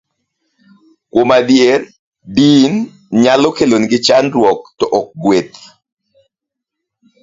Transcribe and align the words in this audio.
Kuom 1.11 1.29
adier, 1.37 1.79
din 2.35 2.73
nyalo 3.23 3.49
kelonegi 3.57 3.99
chandruok, 4.05 4.59
to 4.77 4.85
ok 4.99 5.07
gweth 5.21 5.59